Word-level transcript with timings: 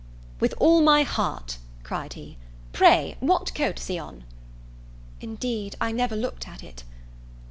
"With 0.39 0.55
all 0.57 0.81
my 0.81 1.03
heart," 1.03 1.59
cried 1.83 2.13
he; 2.13 2.39
"pray, 2.73 3.17
what 3.19 3.53
coat 3.53 3.77
has 3.77 3.85
he 3.85 3.99
on?" 3.99 4.23
"Indeed 5.19 5.75
I 5.79 5.91
never 5.91 6.15
looked 6.15 6.47
at 6.47 6.63
it." 6.63 6.83